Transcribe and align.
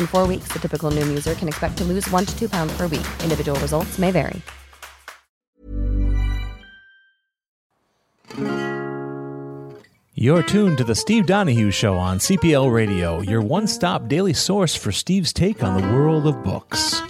In 0.00 0.06
four 0.06 0.26
weeks, 0.26 0.48
the 0.52 0.58
typical 0.58 0.90
Noom 0.90 1.08
user 1.08 1.34
can 1.34 1.46
expect 1.46 1.76
to 1.78 1.84
lose 1.84 2.08
one 2.10 2.24
to 2.24 2.38
two 2.38 2.48
pounds 2.48 2.72
per 2.76 2.86
week. 2.86 3.06
Individual 3.22 3.60
results 3.60 3.98
may 3.98 4.10
vary. 4.10 4.40
You're 10.14 10.42
tuned 10.42 10.78
to 10.78 10.84
the 10.84 10.94
Steve 10.94 11.26
Donahue 11.26 11.70
Show 11.70 11.96
on 11.96 12.18
CPL 12.18 12.72
Radio, 12.72 13.20
your 13.22 13.40
one 13.40 13.66
stop 13.66 14.08
daily 14.08 14.34
source 14.34 14.74
for 14.74 14.92
Steve's 14.92 15.32
take 15.32 15.62
on 15.62 15.80
the 15.80 15.88
world 15.88 16.26
of 16.26 16.42
books. 16.44 17.00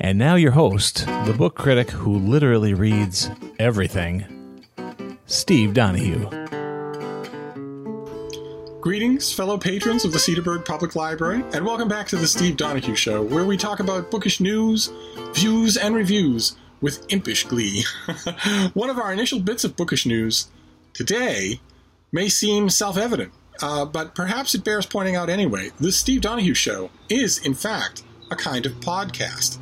And 0.00 0.18
now, 0.18 0.36
your 0.36 0.52
host, 0.52 1.06
the 1.06 1.34
book 1.36 1.56
critic 1.56 1.90
who 1.90 2.18
literally 2.18 2.74
reads 2.74 3.28
everything, 3.58 4.37
Steve 5.30 5.74
Donahue. 5.74 6.26
Greetings, 8.80 9.30
fellow 9.30 9.58
patrons 9.58 10.06
of 10.06 10.12
the 10.12 10.18
Cedarburg 10.18 10.64
Public 10.64 10.96
Library, 10.96 11.44
and 11.52 11.66
welcome 11.66 11.86
back 11.86 12.08
to 12.08 12.16
the 12.16 12.26
Steve 12.26 12.56
Donahue 12.56 12.94
Show, 12.94 13.22
where 13.22 13.44
we 13.44 13.58
talk 13.58 13.78
about 13.78 14.10
bookish 14.10 14.40
news, 14.40 14.90
views, 15.34 15.76
and 15.76 15.94
reviews 15.94 16.56
with 16.80 17.04
impish 17.12 17.44
glee. 17.44 17.84
One 18.72 18.88
of 18.88 18.98
our 18.98 19.12
initial 19.12 19.38
bits 19.38 19.64
of 19.64 19.76
bookish 19.76 20.06
news 20.06 20.48
today 20.94 21.60
may 22.10 22.30
seem 22.30 22.70
self 22.70 22.96
evident, 22.96 23.34
uh, 23.60 23.84
but 23.84 24.14
perhaps 24.14 24.54
it 24.54 24.64
bears 24.64 24.86
pointing 24.86 25.14
out 25.14 25.28
anyway. 25.28 25.72
The 25.78 25.92
Steve 25.92 26.22
Donahue 26.22 26.54
Show 26.54 26.88
is, 27.10 27.36
in 27.36 27.52
fact, 27.52 28.02
a 28.30 28.36
kind 28.36 28.64
of 28.64 28.80
podcast. 28.80 29.58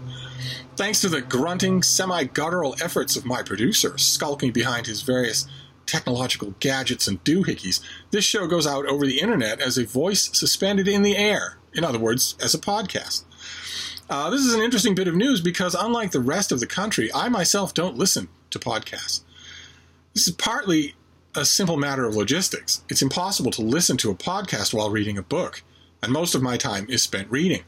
Thanks 0.77 1.01
to 1.01 1.09
the 1.09 1.23
grunting, 1.23 1.83
semi 1.83 2.25
guttural 2.25 2.77
efforts 2.83 3.17
of 3.17 3.25
my 3.25 3.43
producer, 3.43 3.97
skulking 3.97 4.53
behind 4.53 4.87
his 4.87 5.01
various 5.01 5.49
technological 5.87 6.55
gadgets 6.61 7.09
and 7.09 7.23
doohickeys, 7.25 7.81
this 8.11 8.25
show 8.25 8.47
goes 8.47 8.67
out 8.67 8.87
over 8.87 9.07
the 9.07 9.21
internet 9.21 9.61
as 9.61 9.79
a 9.79 9.87
voice 9.87 10.31
suspended 10.33 10.89
in 10.89 11.03
the 11.03 11.17
air. 11.17 11.57
In 11.75 11.85
other 11.85 11.99
words, 11.99 12.37
as 12.43 12.55
a 12.55 12.59
podcast. 12.59 13.25
Uh, 14.09 14.31
this 14.31 14.43
is 14.43 14.55
an 14.55 14.63
interesting 14.63 14.95
bit 14.95 15.09
of 15.09 15.17
news 15.17 15.41
because, 15.41 15.75
unlike 15.75 16.13
the 16.13 16.21
rest 16.21 16.53
of 16.53 16.61
the 16.61 16.67
country, 16.67 17.11
I 17.13 17.29
myself 17.29 17.75
don't 17.75 17.97
listen 17.97 18.29
to 18.51 18.59
podcasts. 18.59 19.23
This 20.15 20.29
is 20.29 20.35
partly 20.35 20.95
a 21.35 21.45
simple 21.45 21.77
matter 21.77 22.07
of 22.07 22.15
logistics. 22.15 22.83
It's 22.89 23.03
impossible 23.03 23.51
to 23.53 23.63
listen 23.63 23.97
to 23.99 24.11
a 24.11 24.15
podcast 24.15 24.73
while 24.73 24.91
reading 24.91 25.19
a 25.19 25.23
book, 25.23 25.63
and 26.03 26.13
most 26.13 26.35
of 26.35 26.43
my 26.43 26.57
time 26.57 26.87
is 26.89 27.03
spent 27.03 27.31
reading. 27.31 27.65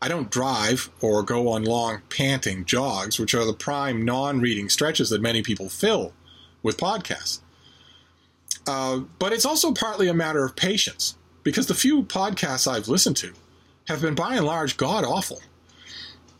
I 0.00 0.08
don't 0.08 0.30
drive 0.30 0.90
or 1.00 1.22
go 1.22 1.48
on 1.48 1.64
long, 1.64 2.02
panting 2.10 2.64
jogs, 2.64 3.18
which 3.18 3.34
are 3.34 3.44
the 3.44 3.54
prime 3.54 4.04
non 4.04 4.40
reading 4.40 4.68
stretches 4.68 5.10
that 5.10 5.22
many 5.22 5.42
people 5.42 5.68
fill 5.68 6.12
with 6.62 6.76
podcasts. 6.76 7.40
Uh, 8.66 9.00
but 9.18 9.32
it's 9.32 9.44
also 9.44 9.72
partly 9.72 10.08
a 10.08 10.14
matter 10.14 10.44
of 10.44 10.56
patience, 10.56 11.16
because 11.42 11.66
the 11.66 11.74
few 11.74 12.02
podcasts 12.02 12.66
I've 12.66 12.88
listened 12.88 13.16
to 13.18 13.32
have 13.88 14.00
been 14.00 14.14
by 14.14 14.36
and 14.36 14.46
large 14.46 14.76
god 14.76 15.04
awful. 15.04 15.42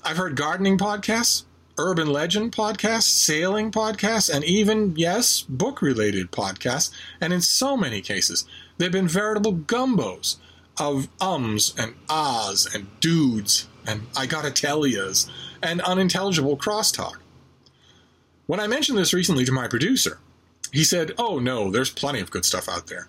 I've 0.03 0.17
heard 0.17 0.37
gardening 0.37 0.79
podcasts, 0.79 1.45
urban 1.77 2.09
legend 2.09 2.53
podcasts, 2.53 3.03
sailing 3.05 3.71
podcasts, 3.71 4.35
and 4.35 4.45
even, 4.45 4.95
yes, 4.97 5.43
book 5.43 5.83
related 5.83 6.31
podcasts. 6.31 6.91
And 7.21 7.33
in 7.33 7.41
so 7.41 7.77
many 7.77 8.01
cases, 8.01 8.47
they've 8.79 8.93
been 8.93 9.09
veritable 9.09 9.55
gumbos 9.55 10.37
of 10.79 11.09
ums 11.21 11.75
and 11.79 11.95
ahs 12.09 12.67
and 12.75 12.89
dudes 13.01 13.69
and 13.87 14.07
I 14.17 14.27
gotta 14.27 14.51
tell 14.51 14.87
yas 14.87 15.31
and 15.63 15.81
unintelligible 15.83 16.57
crosstalk. 16.57 17.17
When 18.47 18.61
I 18.61 18.67
mentioned 18.67 18.99
this 18.99 19.15
recently 19.15 19.45
to 19.45 19.53
my 19.53 19.69
producer, 19.69 20.19
he 20.75 20.83
said, 20.83 21.13
Oh 21.19 21.39
no, 21.39 21.71
there's 21.71 21.91
plenty 21.91 22.21
of 22.21 22.33
good 22.33 22.45
stuff 22.45 22.69
out 22.69 22.89
there. 22.89 23.07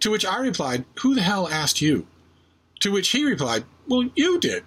To 0.00 0.10
which 0.10 0.24
I 0.24 0.38
replied, 0.38 0.84
Who 1.00 1.16
the 1.16 1.22
hell 1.22 1.48
asked 1.48 1.82
you? 1.82 2.06
To 2.80 2.92
which 2.92 3.08
he 3.10 3.24
replied, 3.24 3.64
Well, 3.88 4.08
you 4.14 4.38
did. 4.38 4.62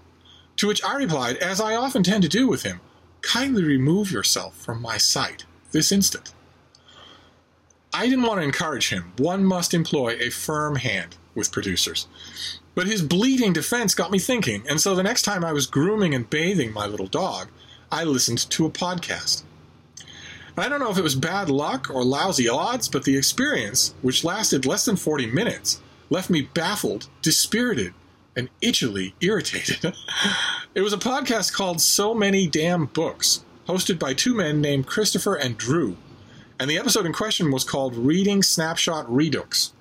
To 0.58 0.68
which 0.68 0.84
I 0.84 0.98
replied, 0.98 1.38
as 1.38 1.62
I 1.62 1.76
often 1.76 2.04
tend 2.04 2.24
to 2.24 2.30
do 2.30 2.50
with 2.50 2.64
him, 2.64 2.82
kindly 3.22 3.64
remove 3.64 4.12
yourself 4.12 4.58
from 4.58 4.82
my 4.82 4.98
sight 4.98 5.46
this 5.72 5.94
instant. 5.94 6.34
I 7.94 8.08
didn't 8.10 8.26
want 8.26 8.40
to 8.42 8.46
encourage 8.46 8.90
him. 8.90 9.14
One 9.18 9.46
must 9.46 9.74
employ 9.74 10.18
a 10.20 10.30
firm 10.30 10.76
hand 10.76 11.16
with 11.34 11.54
producers. 11.54 12.08
But 12.76 12.88
his 12.88 13.02
bleating 13.02 13.54
defense 13.54 13.96
got 13.96 14.12
me 14.12 14.20
thinking, 14.20 14.64
and 14.70 14.82
so 14.82 14.94
the 14.94 15.04
next 15.04 15.22
time 15.22 15.46
I 15.46 15.54
was 15.54 15.68
grooming 15.68 16.14
and 16.14 16.30
bathing 16.30 16.74
my 16.74 16.86
little 16.86 17.08
dog, 17.08 17.48
I 17.92 18.04
listened 18.04 18.50
to 18.50 18.66
a 18.66 18.70
podcast. 18.70 19.44
I 20.58 20.68
don't 20.68 20.80
know 20.80 20.92
if 20.92 20.98
it 20.98 21.04
was 21.04 21.16
bad 21.16 21.50
luck 21.50 21.90
or 21.90 22.04
lousy 22.04 22.50
odds, 22.50 22.90
but 22.90 23.04
the 23.04 23.18
experience, 23.18 23.94
which 24.02 24.24
lasted 24.24 24.66
less 24.66 24.86
than 24.86 24.98
40 24.98 25.28
minutes, 25.28 25.82
left 26.10 26.30
me 26.30 26.42
baffled, 26.42 27.08
dispirited, 27.22 27.94
and 28.36 28.50
itchily 28.62 29.14
irritated. 29.22 29.94
it 30.76 30.82
was 30.82 30.94
a 30.94 30.98
podcast 30.98 31.54
called 31.54 31.82
So 31.82 32.14
Many 32.14 32.48
Damn 32.48 32.86
Books, 32.88 33.46
hosted 33.68 33.98
by 33.98 34.14
two 34.14 34.36
men 34.36 34.62
named 34.62 34.88
Christopher 34.88 35.36
and 35.36 35.58
Drew. 35.58 35.96
And 36.60 36.70
the 36.70 36.78
episode 36.78 37.06
in 37.06 37.14
question 37.14 37.52
was 37.52 37.64
called 37.64 37.96
Reading 37.96 38.44
Snapshot 38.44 39.12
Redux. 39.12 39.74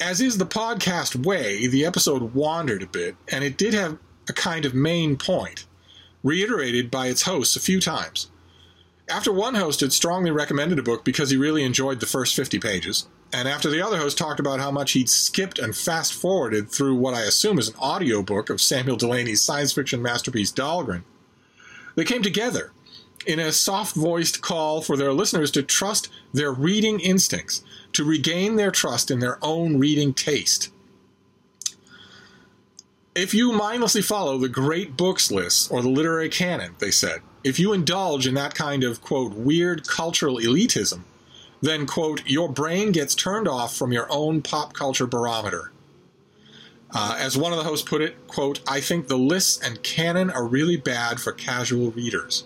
As 0.00 0.20
is 0.20 0.38
the 0.38 0.46
podcast 0.46 1.24
way, 1.24 1.66
the 1.66 1.84
episode 1.84 2.34
wandered 2.34 2.82
a 2.82 2.86
bit, 2.86 3.16
and 3.28 3.44
it 3.44 3.56
did 3.56 3.74
have 3.74 3.98
a 4.28 4.32
kind 4.32 4.64
of 4.64 4.74
main 4.74 5.16
point, 5.16 5.66
reiterated 6.24 6.90
by 6.90 7.06
its 7.06 7.22
hosts 7.22 7.54
a 7.54 7.60
few 7.60 7.80
times. 7.80 8.31
After 9.12 9.30
one 9.30 9.56
host 9.56 9.80
had 9.80 9.92
strongly 9.92 10.30
recommended 10.30 10.78
a 10.78 10.82
book 10.82 11.04
because 11.04 11.28
he 11.28 11.36
really 11.36 11.64
enjoyed 11.64 12.00
the 12.00 12.06
first 12.06 12.34
50 12.34 12.58
pages, 12.58 13.08
and 13.30 13.46
after 13.46 13.68
the 13.68 13.82
other 13.82 13.98
host 13.98 14.16
talked 14.16 14.40
about 14.40 14.58
how 14.58 14.70
much 14.70 14.92
he'd 14.92 15.10
skipped 15.10 15.58
and 15.58 15.76
fast 15.76 16.14
forwarded 16.14 16.70
through 16.70 16.94
what 16.94 17.12
I 17.12 17.20
assume 17.20 17.58
is 17.58 17.68
an 17.68 17.74
audiobook 17.74 18.48
of 18.48 18.58
Samuel 18.58 18.96
Delany's 18.96 19.42
science 19.42 19.74
fiction 19.74 20.00
masterpiece 20.00 20.50
Dhalgren, 20.50 21.02
they 21.94 22.06
came 22.06 22.22
together 22.22 22.72
in 23.26 23.38
a 23.38 23.52
soft 23.52 23.94
voiced 23.94 24.40
call 24.40 24.80
for 24.80 24.96
their 24.96 25.12
listeners 25.12 25.50
to 25.50 25.62
trust 25.62 26.08
their 26.32 26.50
reading 26.50 26.98
instincts, 26.98 27.62
to 27.92 28.04
regain 28.04 28.56
their 28.56 28.70
trust 28.70 29.10
in 29.10 29.18
their 29.18 29.36
own 29.44 29.78
reading 29.78 30.14
taste. 30.14 30.70
If 33.14 33.34
you 33.34 33.52
mindlessly 33.52 34.00
follow 34.00 34.38
the 34.38 34.48
great 34.48 34.96
books 34.96 35.30
list 35.30 35.70
or 35.70 35.82
the 35.82 35.90
literary 35.90 36.30
canon, 36.30 36.76
they 36.78 36.90
said, 36.90 37.20
if 37.44 37.58
you 37.58 37.72
indulge 37.72 38.26
in 38.26 38.34
that 38.34 38.54
kind 38.54 38.84
of, 38.84 39.00
quote, 39.02 39.32
weird 39.34 39.86
cultural 39.86 40.36
elitism, 40.36 41.00
then, 41.60 41.86
quote, 41.86 42.26
your 42.26 42.48
brain 42.48 42.92
gets 42.92 43.14
turned 43.14 43.46
off 43.46 43.76
from 43.76 43.92
your 43.92 44.06
own 44.10 44.42
pop 44.42 44.72
culture 44.72 45.06
barometer. 45.06 45.70
Uh, 46.94 47.16
as 47.18 47.38
one 47.38 47.52
of 47.52 47.58
the 47.58 47.64
hosts 47.64 47.88
put 47.88 48.02
it, 48.02 48.26
quote, 48.26 48.60
I 48.66 48.80
think 48.80 49.08
the 49.08 49.16
lists 49.16 49.64
and 49.64 49.82
canon 49.82 50.30
are 50.30 50.46
really 50.46 50.76
bad 50.76 51.20
for 51.20 51.32
casual 51.32 51.90
readers. 51.92 52.44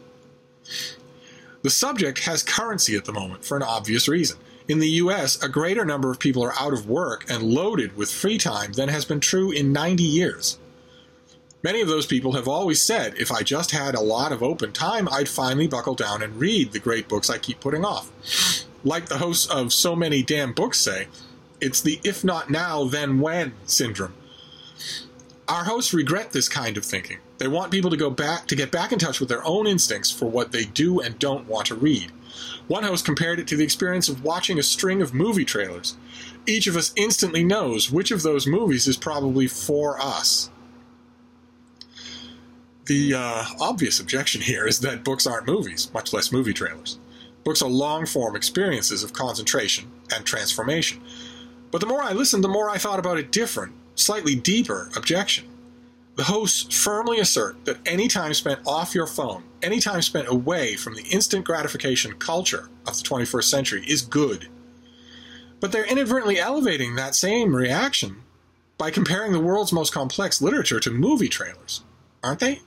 The 1.62 1.70
subject 1.70 2.20
has 2.20 2.42
currency 2.42 2.94
at 2.94 3.06
the 3.06 3.12
moment 3.12 3.44
for 3.44 3.56
an 3.56 3.62
obvious 3.62 4.06
reason. 4.06 4.38
In 4.68 4.78
the 4.78 4.88
US, 4.88 5.42
a 5.42 5.48
greater 5.48 5.84
number 5.84 6.10
of 6.10 6.18
people 6.18 6.44
are 6.44 6.54
out 6.58 6.72
of 6.72 6.88
work 6.88 7.24
and 7.28 7.42
loaded 7.42 7.96
with 7.96 8.10
free 8.10 8.38
time 8.38 8.72
than 8.72 8.88
has 8.88 9.04
been 9.04 9.20
true 9.20 9.50
in 9.50 9.72
90 9.72 10.02
years. 10.02 10.58
Many 11.66 11.80
of 11.80 11.88
those 11.88 12.06
people 12.06 12.34
have 12.34 12.46
always 12.46 12.80
said 12.80 13.14
if 13.18 13.32
I 13.32 13.42
just 13.42 13.72
had 13.72 13.96
a 13.96 14.00
lot 14.00 14.30
of 14.30 14.40
open 14.40 14.70
time, 14.70 15.08
I'd 15.10 15.28
finally 15.28 15.66
buckle 15.66 15.96
down 15.96 16.22
and 16.22 16.38
read 16.38 16.70
the 16.70 16.78
great 16.78 17.08
books 17.08 17.28
I 17.28 17.38
keep 17.38 17.58
putting 17.58 17.84
off. 17.84 18.08
Like 18.84 19.06
the 19.06 19.18
hosts 19.18 19.50
of 19.50 19.72
so 19.72 19.96
many 19.96 20.22
damn 20.22 20.52
books 20.52 20.78
say, 20.80 21.08
it's 21.60 21.80
the 21.80 21.98
if 22.04 22.22
not 22.22 22.50
now, 22.50 22.84
then 22.84 23.18
when 23.18 23.54
syndrome. 23.64 24.14
Our 25.48 25.64
hosts 25.64 25.92
regret 25.92 26.30
this 26.30 26.48
kind 26.48 26.76
of 26.76 26.84
thinking. 26.84 27.18
They 27.38 27.48
want 27.48 27.72
people 27.72 27.90
to 27.90 27.96
go 27.96 28.10
back 28.10 28.46
to 28.46 28.54
get 28.54 28.70
back 28.70 28.92
in 28.92 29.00
touch 29.00 29.18
with 29.18 29.28
their 29.28 29.44
own 29.44 29.66
instincts 29.66 30.12
for 30.12 30.26
what 30.26 30.52
they 30.52 30.66
do 30.66 31.00
and 31.00 31.18
don't 31.18 31.48
want 31.48 31.66
to 31.66 31.74
read. 31.74 32.12
One 32.68 32.84
host 32.84 33.04
compared 33.04 33.40
it 33.40 33.48
to 33.48 33.56
the 33.56 33.64
experience 33.64 34.08
of 34.08 34.22
watching 34.22 34.60
a 34.60 34.62
string 34.62 35.02
of 35.02 35.12
movie 35.12 35.44
trailers. 35.44 35.96
Each 36.46 36.68
of 36.68 36.76
us 36.76 36.92
instantly 36.94 37.42
knows 37.42 37.90
which 37.90 38.12
of 38.12 38.22
those 38.22 38.46
movies 38.46 38.86
is 38.86 38.96
probably 38.96 39.48
for 39.48 40.00
us. 40.00 40.48
The 42.86 43.14
uh, 43.14 43.44
obvious 43.58 43.98
objection 43.98 44.40
here 44.40 44.64
is 44.64 44.78
that 44.80 45.02
books 45.02 45.26
aren't 45.26 45.48
movies, 45.48 45.90
much 45.92 46.12
less 46.12 46.30
movie 46.30 46.52
trailers. 46.52 47.00
Books 47.42 47.60
are 47.60 47.68
long 47.68 48.06
form 48.06 48.36
experiences 48.36 49.02
of 49.02 49.12
concentration 49.12 49.90
and 50.14 50.24
transformation. 50.24 51.00
But 51.72 51.80
the 51.80 51.88
more 51.88 52.00
I 52.00 52.12
listened, 52.12 52.44
the 52.44 52.48
more 52.48 52.70
I 52.70 52.78
thought 52.78 53.00
about 53.00 53.18
a 53.18 53.24
different, 53.24 53.72
slightly 53.96 54.36
deeper 54.36 54.88
objection. 54.94 55.48
The 56.14 56.24
hosts 56.24 56.80
firmly 56.80 57.18
assert 57.18 57.64
that 57.64 57.78
any 57.84 58.06
time 58.06 58.32
spent 58.34 58.60
off 58.64 58.94
your 58.94 59.08
phone, 59.08 59.42
any 59.62 59.80
time 59.80 60.00
spent 60.00 60.28
away 60.28 60.76
from 60.76 60.94
the 60.94 61.04
instant 61.10 61.44
gratification 61.44 62.14
culture 62.14 62.68
of 62.86 62.96
the 62.96 63.02
21st 63.02 63.44
century 63.44 63.84
is 63.86 64.02
good. 64.02 64.48
But 65.58 65.72
they're 65.72 65.84
inadvertently 65.84 66.38
elevating 66.38 66.94
that 66.94 67.16
same 67.16 67.54
reaction 67.54 68.22
by 68.78 68.92
comparing 68.92 69.32
the 69.32 69.40
world's 69.40 69.72
most 69.72 69.92
complex 69.92 70.40
literature 70.40 70.78
to 70.80 70.90
movie 70.92 71.28
trailers, 71.28 71.82
aren't 72.22 72.40
they? 72.40 72.60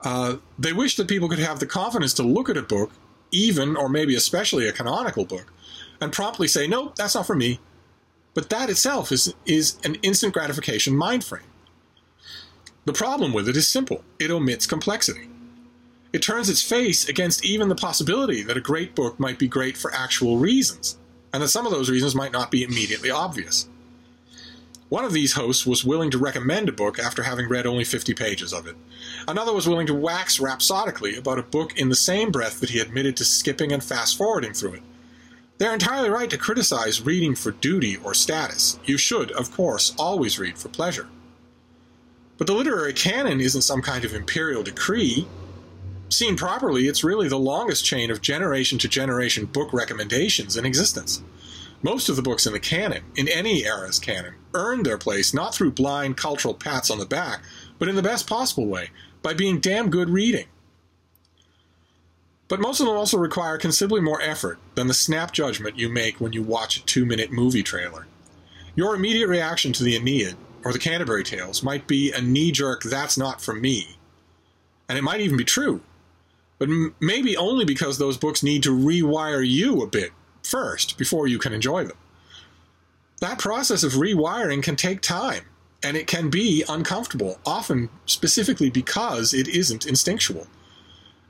Uh, 0.00 0.36
they 0.58 0.72
wish 0.72 0.96
that 0.96 1.08
people 1.08 1.28
could 1.28 1.38
have 1.38 1.58
the 1.58 1.66
confidence 1.66 2.14
to 2.14 2.22
look 2.22 2.48
at 2.48 2.56
a 2.56 2.62
book, 2.62 2.90
even 3.30 3.76
or 3.76 3.88
maybe 3.88 4.14
especially 4.14 4.68
a 4.68 4.72
canonical 4.72 5.24
book, 5.24 5.52
and 6.00 6.12
promptly 6.12 6.48
say, 6.48 6.66
nope, 6.66 6.94
that's 6.96 7.14
not 7.14 7.26
for 7.26 7.34
me. 7.34 7.58
But 8.34 8.50
that 8.50 8.70
itself 8.70 9.10
is, 9.10 9.34
is 9.46 9.78
an 9.84 9.96
instant 9.96 10.32
gratification 10.32 10.96
mind 10.96 11.24
frame. 11.24 11.42
The 12.84 12.92
problem 12.92 13.32
with 13.32 13.48
it 13.48 13.56
is 13.56 13.66
simple 13.68 14.04
it 14.18 14.30
omits 14.30 14.66
complexity. 14.66 15.28
It 16.12 16.22
turns 16.22 16.48
its 16.48 16.62
face 16.62 17.06
against 17.08 17.44
even 17.44 17.68
the 17.68 17.74
possibility 17.74 18.42
that 18.42 18.56
a 18.56 18.62
great 18.62 18.94
book 18.94 19.20
might 19.20 19.38
be 19.38 19.46
great 19.46 19.76
for 19.76 19.92
actual 19.92 20.38
reasons, 20.38 20.96
and 21.32 21.42
that 21.42 21.48
some 21.48 21.66
of 21.66 21.72
those 21.72 21.90
reasons 21.90 22.14
might 22.14 22.32
not 22.32 22.50
be 22.50 22.62
immediately 22.62 23.10
obvious. 23.10 23.68
One 24.88 25.04
of 25.04 25.12
these 25.12 25.34
hosts 25.34 25.66
was 25.66 25.84
willing 25.84 26.10
to 26.12 26.18
recommend 26.18 26.68
a 26.68 26.72
book 26.72 26.98
after 26.98 27.22
having 27.22 27.48
read 27.48 27.66
only 27.66 27.84
50 27.84 28.14
pages 28.14 28.54
of 28.54 28.66
it. 28.66 28.76
Another 29.26 29.52
was 29.52 29.68
willing 29.68 29.86
to 29.86 29.94
wax 29.94 30.40
rhapsodically 30.40 31.14
about 31.16 31.38
a 31.38 31.42
book 31.42 31.76
in 31.78 31.90
the 31.90 31.94
same 31.94 32.30
breath 32.30 32.60
that 32.60 32.70
he 32.70 32.80
admitted 32.80 33.16
to 33.18 33.24
skipping 33.24 33.70
and 33.70 33.84
fast 33.84 34.16
forwarding 34.16 34.54
through 34.54 34.74
it. 34.74 34.82
They're 35.58 35.74
entirely 35.74 36.08
right 36.08 36.30
to 36.30 36.38
criticize 36.38 37.02
reading 37.02 37.34
for 37.34 37.50
duty 37.50 37.98
or 37.98 38.14
status. 38.14 38.78
You 38.84 38.96
should, 38.96 39.30
of 39.32 39.52
course, 39.52 39.94
always 39.98 40.38
read 40.38 40.56
for 40.56 40.68
pleasure. 40.68 41.08
But 42.38 42.46
the 42.46 42.54
literary 42.54 42.92
canon 42.94 43.40
isn't 43.40 43.62
some 43.62 43.82
kind 43.82 44.04
of 44.04 44.14
imperial 44.14 44.62
decree. 44.62 45.26
Seen 46.08 46.36
properly, 46.36 46.86
it's 46.86 47.04
really 47.04 47.28
the 47.28 47.38
longest 47.38 47.84
chain 47.84 48.10
of 48.10 48.22
generation 48.22 48.78
to 48.78 48.88
generation 48.88 49.44
book 49.44 49.72
recommendations 49.72 50.56
in 50.56 50.64
existence. 50.64 51.22
Most 51.82 52.08
of 52.08 52.16
the 52.16 52.22
books 52.22 52.46
in 52.46 52.52
the 52.52 52.60
canon, 52.60 53.04
in 53.14 53.28
any 53.28 53.64
era's 53.64 53.98
canon, 53.98 54.34
earned 54.52 54.84
their 54.84 54.98
place 54.98 55.32
not 55.32 55.54
through 55.54 55.72
blind 55.72 56.16
cultural 56.16 56.54
pats 56.54 56.90
on 56.90 56.98
the 56.98 57.06
back, 57.06 57.42
but 57.78 57.88
in 57.88 57.94
the 57.94 58.02
best 58.02 58.26
possible 58.26 58.66
way, 58.66 58.90
by 59.22 59.32
being 59.32 59.60
damn 59.60 59.88
good 59.90 60.10
reading. 60.10 60.46
But 62.48 62.60
most 62.60 62.80
of 62.80 62.86
them 62.86 62.96
also 62.96 63.18
require 63.18 63.58
considerably 63.58 64.00
more 64.00 64.20
effort 64.20 64.58
than 64.74 64.86
the 64.86 64.94
snap 64.94 65.32
judgment 65.32 65.78
you 65.78 65.88
make 65.88 66.20
when 66.20 66.32
you 66.32 66.42
watch 66.42 66.78
a 66.78 66.84
two 66.84 67.04
minute 67.04 67.30
movie 67.30 67.62
trailer. 67.62 68.06
Your 68.74 68.94
immediate 68.94 69.28
reaction 69.28 69.72
to 69.74 69.84
the 69.84 69.94
Aeneid 69.94 70.34
or 70.64 70.72
the 70.72 70.78
Canterbury 70.78 71.22
Tales 71.22 71.62
might 71.62 71.86
be 71.86 72.10
a 72.10 72.20
knee 72.20 72.50
jerk, 72.50 72.82
that's 72.82 73.18
not 73.18 73.40
for 73.42 73.54
me. 73.54 73.98
And 74.88 74.98
it 74.98 75.02
might 75.02 75.20
even 75.20 75.36
be 75.36 75.44
true. 75.44 75.82
But 76.58 76.70
m- 76.70 76.94
maybe 76.98 77.36
only 77.36 77.64
because 77.64 77.98
those 77.98 78.16
books 78.16 78.42
need 78.42 78.62
to 78.64 78.76
rewire 78.76 79.46
you 79.46 79.82
a 79.82 79.86
bit 79.86 80.12
first 80.48 80.98
before 80.98 81.28
you 81.28 81.38
can 81.38 81.52
enjoy 81.52 81.84
them. 81.84 81.96
That 83.20 83.38
process 83.38 83.82
of 83.82 83.92
rewiring 83.92 84.62
can 84.62 84.76
take 84.76 85.00
time, 85.00 85.44
and 85.82 85.96
it 85.96 86.06
can 86.06 86.30
be 86.30 86.64
uncomfortable, 86.68 87.38
often 87.44 87.88
specifically 88.06 88.70
because 88.70 89.34
it 89.34 89.48
isn't 89.48 89.86
instinctual. 89.86 90.46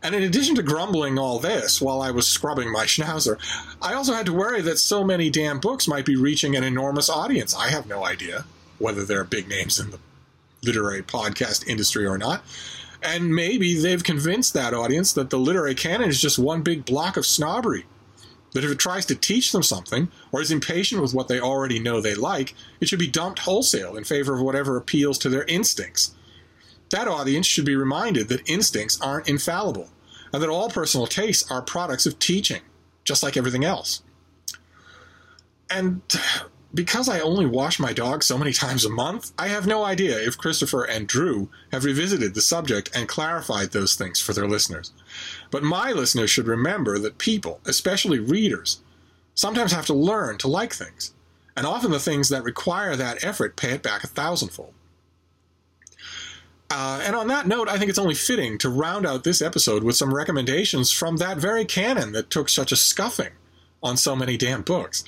And 0.02 0.14
in 0.14 0.22
addition 0.22 0.54
to 0.54 0.62
grumbling 0.62 1.18
all 1.18 1.38
this 1.38 1.82
while 1.82 2.00
I 2.00 2.12
was 2.12 2.28
scrubbing 2.28 2.70
my 2.70 2.84
schnauzer, 2.84 3.38
I 3.82 3.94
also 3.94 4.12
had 4.12 4.26
to 4.26 4.32
worry 4.32 4.60
that 4.62 4.78
so 4.78 5.02
many 5.02 5.28
damn 5.28 5.58
books 5.58 5.88
might 5.88 6.06
be 6.06 6.14
reaching 6.14 6.54
an 6.54 6.62
enormous 6.62 7.10
audience. 7.10 7.54
I 7.54 7.70
have 7.70 7.86
no 7.86 8.04
idea 8.04 8.44
whether 8.78 9.04
they're 9.04 9.24
big 9.24 9.48
names 9.48 9.80
in 9.80 9.90
the 9.90 9.98
literary 10.62 11.02
podcast 11.02 11.66
industry 11.66 12.06
or 12.06 12.16
not. 12.16 12.44
And 13.02 13.34
maybe 13.34 13.74
they've 13.74 14.02
convinced 14.02 14.54
that 14.54 14.74
audience 14.74 15.12
that 15.12 15.30
the 15.30 15.38
literary 15.38 15.74
canon 15.74 16.08
is 16.08 16.20
just 16.20 16.38
one 16.38 16.62
big 16.62 16.84
block 16.84 17.16
of 17.16 17.26
snobbery. 17.26 17.86
That 18.54 18.64
if 18.64 18.70
it 18.70 18.78
tries 18.78 19.04
to 19.06 19.14
teach 19.14 19.52
them 19.52 19.62
something, 19.62 20.08
or 20.32 20.40
is 20.40 20.50
impatient 20.50 21.02
with 21.02 21.14
what 21.14 21.28
they 21.28 21.40
already 21.40 21.78
know 21.78 22.00
they 22.00 22.14
like, 22.14 22.54
it 22.80 22.88
should 22.88 22.98
be 22.98 23.06
dumped 23.06 23.40
wholesale 23.40 23.96
in 23.96 24.04
favor 24.04 24.34
of 24.34 24.40
whatever 24.40 24.76
appeals 24.76 25.18
to 25.18 25.28
their 25.28 25.44
instincts. 25.44 26.14
That 26.90 27.08
audience 27.08 27.46
should 27.46 27.66
be 27.66 27.76
reminded 27.76 28.28
that 28.28 28.48
instincts 28.48 29.00
aren't 29.00 29.28
infallible, 29.28 29.90
and 30.32 30.42
that 30.42 30.48
all 30.48 30.70
personal 30.70 31.06
tastes 31.06 31.50
are 31.50 31.60
products 31.60 32.06
of 32.06 32.18
teaching, 32.18 32.62
just 33.04 33.22
like 33.22 33.36
everything 33.36 33.64
else. 33.64 34.02
And 35.70 36.00
because 36.72 37.08
I 37.08 37.20
only 37.20 37.46
wash 37.46 37.78
my 37.78 37.92
dog 37.92 38.22
so 38.22 38.38
many 38.38 38.52
times 38.64 38.84
a 38.84 38.90
month, 38.90 39.32
I 39.38 39.48
have 39.48 39.66
no 39.66 39.84
idea 39.84 40.18
if 40.18 40.38
Christopher 40.38 40.84
and 40.84 41.06
Drew 41.06 41.50
have 41.72 41.84
revisited 41.84 42.34
the 42.34 42.40
subject 42.40 42.90
and 42.94 43.08
clarified 43.08 43.70
those 43.70 43.94
things 43.94 44.20
for 44.20 44.32
their 44.32 44.48
listeners. 44.48 44.92
But 45.50 45.62
my 45.62 45.92
listeners 45.92 46.30
should 46.30 46.46
remember 46.46 46.98
that 46.98 47.18
people, 47.18 47.60
especially 47.64 48.18
readers, 48.18 48.80
sometimes 49.34 49.72
have 49.72 49.86
to 49.86 49.94
learn 49.94 50.38
to 50.38 50.48
like 50.48 50.72
things, 50.72 51.14
and 51.56 51.66
often 51.66 51.90
the 51.90 52.00
things 52.00 52.28
that 52.28 52.42
require 52.42 52.96
that 52.96 53.24
effort 53.24 53.56
pay 53.56 53.72
it 53.72 53.82
back 53.82 54.04
a 54.04 54.08
thousandfold. 54.08 54.74
Uh, 56.70 57.00
and 57.02 57.16
on 57.16 57.28
that 57.28 57.46
note, 57.46 57.68
I 57.68 57.78
think 57.78 57.88
it's 57.88 57.98
only 57.98 58.14
fitting 58.14 58.58
to 58.58 58.68
round 58.68 59.06
out 59.06 59.24
this 59.24 59.40
episode 59.40 59.82
with 59.82 59.96
some 59.96 60.12
recommendations 60.14 60.92
from 60.92 61.16
that 61.16 61.38
very 61.38 61.64
canon 61.64 62.12
that 62.12 62.30
took 62.30 62.48
such 62.48 62.72
a 62.72 62.76
scuffing 62.76 63.32
on 63.82 63.96
so 63.96 64.14
many 64.14 64.36
damn 64.36 64.62
books. 64.62 65.04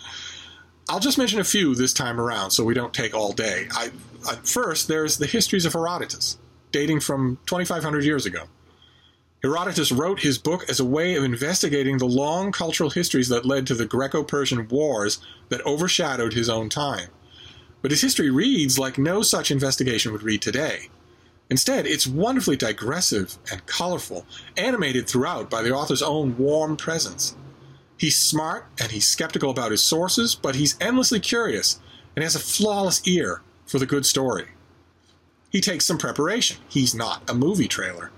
I'll 0.89 1.01
just 1.01 1.19
mention 1.19 1.39
a 1.39 1.45
few 1.45 1.75
this 1.75 1.93
time 1.93 2.21
around 2.21 2.51
so 2.51 2.65
we 2.65 2.75
don't 2.75 2.95
take 2.95 3.15
all 3.15 3.33
day. 3.33 3.69
I, 3.73 3.91
I, 4.29 4.37
first, 4.37 4.89
there's 4.89 5.19
the 5.19 5.27
Histories 5.27 5.67
of 5.67 5.75
Herodotus, 5.75 6.39
dating 6.73 7.01
from 7.01 7.39
2,500 7.47 8.05
years 8.05 8.27
ago. 8.27 8.45
Herodotus 9.43 9.91
wrote 9.91 10.21
his 10.21 10.37
book 10.37 10.69
as 10.69 10.81
a 10.81 10.85
way 10.85 11.15
of 11.15 11.25
investigating 11.25 11.97
the 11.97 12.07
long 12.07 12.53
cultural 12.53 12.91
histories 12.91 13.29
that 13.29 13.47
led 13.47 13.67
to 13.67 13.75
the 13.75 13.87
Greco 13.87 14.23
Persian 14.23 14.69
wars 14.69 15.19
that 15.49 15.65
overshadowed 15.65 16.35
his 16.35 16.51
own 16.51 16.69
time. 16.69 17.09
But 17.81 17.91
his 17.91 18.03
history 18.03 18.29
reads 18.29 18.79
like 18.79 18.99
no 18.99 19.23
such 19.23 19.51
investigation 19.51 20.13
would 20.13 20.23
read 20.23 20.43
today. 20.43 20.91
Instead, 21.49 21.87
it's 21.87 22.07
wonderfully 22.07 22.57
digressive 22.57 23.39
and 23.51 23.65
colorful, 23.67 24.27
animated 24.59 25.09
throughout 25.09 25.49
by 25.49 25.63
the 25.63 25.75
author's 25.75 26.03
own 26.03 26.37
warm 26.37 26.77
presence. 26.77 27.35
He's 27.97 28.19
smart 28.19 28.67
and 28.79 28.93
he's 28.93 29.09
skeptical 29.09 29.51
about 29.51 29.73
his 29.73 29.83
sources, 29.83 30.35
but 30.35 30.55
he's 30.55 30.77
endlessly 30.81 31.19
curious 31.19 31.81
and 32.15 32.23
has 32.23 32.35
a 32.35 32.39
flawless 32.39 33.07
ear 33.07 33.41
for 33.67 33.79
the 33.79 33.87
good 33.87 34.05
story. 34.05 34.49
He 35.51 35.61
takes 35.61 35.87
some 35.87 35.99
preparation. 35.99 36.59
He's 36.69 36.95
not 36.95 37.29
a 37.29 37.35
movie 37.35 37.69
trailer. 37.69 38.11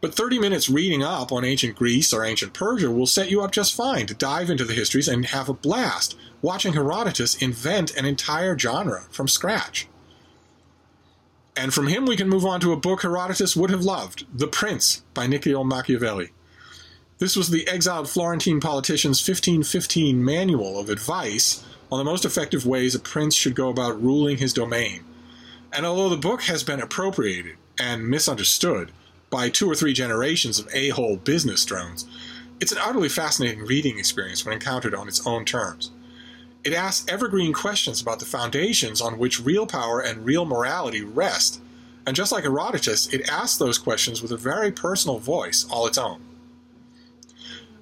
But 0.00 0.14
30 0.14 0.38
minutes 0.38 0.70
reading 0.70 1.02
up 1.02 1.32
on 1.32 1.44
ancient 1.44 1.74
Greece 1.74 2.12
or 2.12 2.24
ancient 2.24 2.52
Persia 2.52 2.90
will 2.90 3.06
set 3.06 3.30
you 3.30 3.42
up 3.42 3.50
just 3.50 3.74
fine 3.74 4.06
to 4.06 4.14
dive 4.14 4.48
into 4.48 4.64
the 4.64 4.74
histories 4.74 5.08
and 5.08 5.26
have 5.26 5.48
a 5.48 5.54
blast 5.54 6.16
watching 6.40 6.74
Herodotus 6.74 7.34
invent 7.42 7.96
an 7.96 8.04
entire 8.04 8.56
genre 8.56 9.06
from 9.10 9.26
scratch. 9.26 9.88
And 11.56 11.74
from 11.74 11.88
him, 11.88 12.06
we 12.06 12.16
can 12.16 12.28
move 12.28 12.44
on 12.44 12.60
to 12.60 12.72
a 12.72 12.76
book 12.76 13.02
Herodotus 13.02 13.56
would 13.56 13.70
have 13.70 13.82
loved 13.82 14.24
The 14.32 14.46
Prince 14.46 15.02
by 15.14 15.26
Niccolo 15.26 15.64
Machiavelli. 15.64 16.30
This 17.18 17.34
was 17.34 17.50
the 17.50 17.66
exiled 17.66 18.08
Florentine 18.08 18.60
politician's 18.60 19.20
1515 19.20 20.24
manual 20.24 20.78
of 20.78 20.88
advice 20.88 21.64
on 21.90 21.98
the 21.98 22.04
most 22.04 22.24
effective 22.24 22.64
ways 22.64 22.94
a 22.94 23.00
prince 23.00 23.34
should 23.34 23.56
go 23.56 23.68
about 23.68 24.00
ruling 24.00 24.36
his 24.36 24.52
domain. 24.52 25.04
And 25.72 25.84
although 25.84 26.08
the 26.08 26.16
book 26.16 26.42
has 26.42 26.62
been 26.62 26.80
appropriated 26.80 27.56
and 27.76 28.08
misunderstood 28.08 28.92
by 29.30 29.50
two 29.50 29.70
or 29.70 29.74
three 29.74 29.92
generations 29.92 30.58
of 30.58 30.68
a 30.72 30.88
hole 30.90 31.16
business 31.16 31.64
drones, 31.64 32.06
it's 32.60 32.72
an 32.72 32.78
utterly 32.78 33.08
fascinating 33.08 33.64
reading 33.66 33.98
experience 33.98 34.44
when 34.44 34.54
encountered 34.54 34.94
on 34.94 35.08
its 35.08 35.26
own 35.26 35.44
terms. 35.44 35.90
It 36.64 36.72
asks 36.72 37.06
evergreen 37.08 37.52
questions 37.52 38.00
about 38.00 38.18
the 38.18 38.24
foundations 38.24 39.00
on 39.00 39.18
which 39.18 39.40
real 39.40 39.66
power 39.66 40.00
and 40.00 40.24
real 40.24 40.44
morality 40.44 41.02
rest. 41.02 41.60
And 42.06 42.16
just 42.16 42.32
like 42.32 42.44
Herodotus, 42.44 43.12
it 43.12 43.28
asks 43.28 43.58
those 43.58 43.78
questions 43.78 44.22
with 44.22 44.32
a 44.32 44.36
very 44.36 44.72
personal 44.72 45.18
voice 45.18 45.66
all 45.70 45.86
its 45.86 45.98
own. 45.98 46.20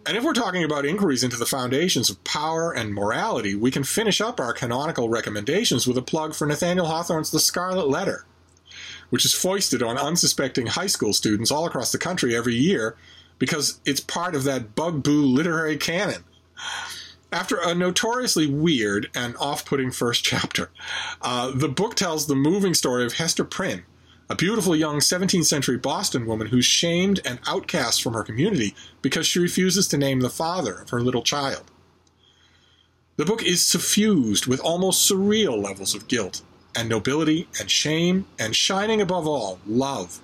And 0.07 0.17
if 0.17 0.23
we're 0.23 0.35
talking 0.35 0.62
about 0.62 0.87
inquiries 0.87 1.25
into 1.25 1.37
the 1.37 1.47
foundations 1.47 2.11
of 2.11 2.23
power 2.23 2.71
and 2.73 2.95
morality, 2.95 3.57
we 3.57 3.73
can 3.73 3.83
finish 3.83 4.21
up 4.21 4.38
our 4.38 4.53
canonical 4.53 5.09
recommendations 5.09 5.87
with 5.87 5.99
a 5.99 6.03
plug 6.03 6.35
for 6.35 6.47
Nathaniel 6.47 6.87
Hawthorne's 6.87 7.33
The 7.33 7.41
Scarlet 7.41 7.88
Letter, 7.88 8.25
which 9.11 9.25
is 9.25 9.35
foisted 9.35 9.83
on 9.83 9.99
unsuspecting 9.99 10.67
high 10.67 10.87
school 10.87 11.13
students 11.13 11.51
all 11.51 11.67
across 11.67 11.93
the 11.93 11.99
country 11.99 12.35
every 12.35 12.55
year 12.55 12.97
because 13.39 13.81
it's 13.85 14.01
part 14.01 14.35
of 14.35 14.45
that 14.45 14.75
bugaboo 14.75 15.23
literary 15.23 15.77
canon. 15.77 16.25
After 17.33 17.57
a 17.57 17.75
notoriously 17.75 18.47
weird 18.47 19.11
and 19.15 19.37
off 19.37 19.65
putting 19.65 19.91
first 19.91 20.25
chapter, 20.33 20.71
uh, 21.23 21.51
the 21.55 21.69
book 21.69 21.95
tells 21.95 22.27
the 22.27 22.35
moving 22.35 22.75
story 22.75 23.05
of 23.05 23.15
Hester 23.15 23.45
Prynne, 23.45 23.85
a 24.31 24.37
beautiful 24.37 24.75
young 24.75 24.99
17th 24.99 25.45
century 25.45 25.77
Boston 25.77 26.27
woman 26.27 26.49
who's 26.49 26.65
shamed 26.65 27.21
and 27.25 27.39
outcast 27.47 28.03
from 28.03 28.15
her 28.15 28.23
community 28.23 28.75
because 29.03 29.27
she 29.27 29.39
refuses 29.39 29.87
to 29.89 29.99
name 29.99 30.21
the 30.21 30.31
father 30.31 30.81
of 30.81 30.91
her 30.91 31.01
little 31.01 31.23
child. 31.23 31.71
The 33.17 33.25
book 33.25 33.43
is 33.43 33.67
suffused 33.67 34.47
with 34.47 34.61
almost 34.61 35.11
surreal 35.11 35.63
levels 35.63 35.95
of 35.95 36.09
guilt 36.09 36.43
and 36.76 36.88
nobility 36.88 37.49
and 37.59 37.71
shame 37.71 38.26
and 38.38 38.54
shining 38.54 39.00
above 39.00 39.26
all, 39.26 39.59
love. 39.66 40.21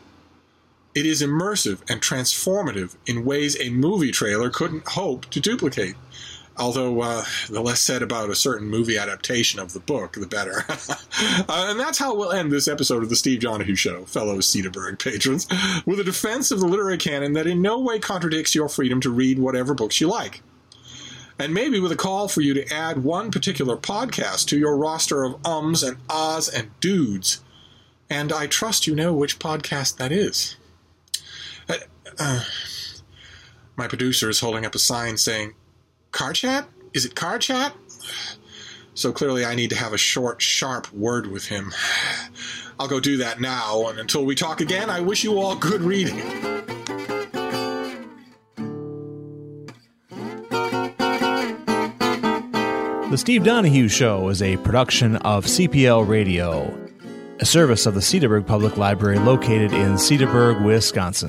It 0.94 1.06
is 1.06 1.22
immersive 1.22 1.80
and 1.90 2.00
transformative 2.02 2.96
in 3.06 3.24
ways 3.24 3.58
a 3.58 3.70
movie 3.70 4.12
trailer 4.12 4.50
couldn't 4.50 4.88
hope 4.88 5.26
to 5.30 5.40
duplicate. 5.40 5.94
Although 6.58 7.00
uh, 7.00 7.24
the 7.48 7.62
less 7.62 7.80
said 7.80 8.02
about 8.02 8.28
a 8.28 8.34
certain 8.34 8.68
movie 8.68 8.98
adaptation 8.98 9.58
of 9.58 9.72
the 9.72 9.80
book, 9.80 10.12
the 10.12 10.26
better. 10.26 10.66
uh, 10.68 11.66
and 11.70 11.80
that's 11.80 11.98
how 11.98 12.14
we'll 12.14 12.32
end 12.32 12.52
this 12.52 12.68
episode 12.68 13.02
of 13.02 13.08
the 13.08 13.16
Steve 13.16 13.40
Donahue 13.40 13.74
Show, 13.74 14.04
fellow 14.04 14.36
Cedarburg 14.38 15.02
patrons, 15.02 15.48
with 15.86 15.98
a 15.98 16.04
defense 16.04 16.50
of 16.50 16.60
the 16.60 16.66
literary 16.66 16.98
canon 16.98 17.32
that 17.32 17.46
in 17.46 17.62
no 17.62 17.80
way 17.80 17.98
contradicts 17.98 18.54
your 18.54 18.68
freedom 18.68 19.00
to 19.00 19.10
read 19.10 19.38
whatever 19.38 19.72
books 19.72 19.98
you 19.98 20.08
like. 20.08 20.42
And 21.38 21.54
maybe 21.54 21.80
with 21.80 21.92
a 21.92 21.96
call 21.96 22.28
for 22.28 22.40
you 22.40 22.54
to 22.54 22.72
add 22.72 23.04
one 23.04 23.30
particular 23.30 23.76
podcast 23.76 24.46
to 24.48 24.58
your 24.58 24.76
roster 24.76 25.24
of 25.24 25.44
ums 25.44 25.82
and 25.82 25.98
ahs 26.08 26.48
and 26.48 26.70
dudes. 26.80 27.42
And 28.08 28.32
I 28.32 28.46
trust 28.46 28.86
you 28.86 28.94
know 28.94 29.12
which 29.12 29.38
podcast 29.38 29.96
that 29.96 30.12
is. 30.12 30.56
Uh, 31.68 31.76
uh, 32.18 32.44
my 33.76 33.88
producer 33.88 34.28
is 34.28 34.40
holding 34.40 34.66
up 34.66 34.74
a 34.74 34.78
sign 34.78 35.16
saying, 35.16 35.54
Car 36.10 36.32
chat? 36.34 36.68
Is 36.92 37.06
it 37.06 37.14
car 37.14 37.38
chat? 37.38 37.72
So 38.94 39.12
clearly 39.12 39.44
I 39.44 39.54
need 39.54 39.70
to 39.70 39.76
have 39.76 39.94
a 39.94 39.98
short, 39.98 40.42
sharp 40.42 40.92
word 40.92 41.26
with 41.26 41.46
him. 41.46 41.72
I'll 42.78 42.88
go 42.88 43.00
do 43.00 43.16
that 43.18 43.40
now, 43.40 43.88
and 43.88 43.98
until 43.98 44.24
we 44.24 44.34
talk 44.34 44.60
again, 44.60 44.90
I 44.90 45.00
wish 45.00 45.24
you 45.24 45.38
all 45.38 45.56
good 45.56 45.82
reading. 45.82 46.51
The 53.12 53.18
Steve 53.18 53.44
Donahue 53.44 53.88
Show 53.88 54.30
is 54.30 54.40
a 54.40 54.56
production 54.56 55.16
of 55.16 55.44
CPL 55.44 56.08
Radio, 56.08 56.74
a 57.40 57.44
service 57.44 57.84
of 57.84 57.92
the 57.92 58.00
Cedarburg 58.00 58.46
Public 58.46 58.78
Library 58.78 59.18
located 59.18 59.70
in 59.74 59.96
Cedarburg, 59.96 60.64
Wisconsin. 60.64 61.28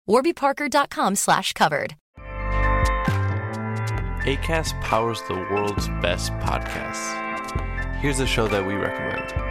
warbyparker.com 0.11 1.15
slash 1.15 1.53
covered. 1.53 1.95
ACAST 4.23 4.79
powers 4.81 5.21
the 5.27 5.33
world's 5.33 5.87
best 6.01 6.31
podcasts. 6.33 7.17
Here's 8.01 8.19
a 8.19 8.27
show 8.27 8.47
that 8.47 8.65
we 8.65 8.75
recommend. 8.75 9.50